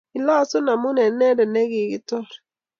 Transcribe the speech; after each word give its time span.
ilasun 0.17 0.65
amun 0.73 0.97
en 1.01 1.07
indendet 1.11 1.49
neikotor 1.53 2.27